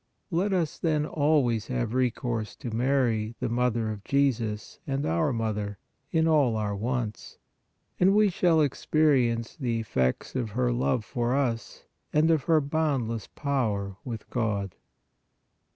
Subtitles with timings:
[0.31, 5.77] Let us, then, always have recourse to Mary, the Mother of Jesus and our Mother,
[6.11, 7.37] in all our wants,
[7.99, 12.59] and we shall experi ence the effects of her love for us and of her
[12.59, 14.73] bound less power with God.